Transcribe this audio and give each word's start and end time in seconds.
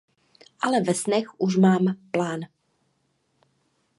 Ale 0.59 0.81
ve 0.87 0.93
snech 0.93 1.41
už 1.41 1.55
mám 1.57 1.85
plán. 2.11 2.39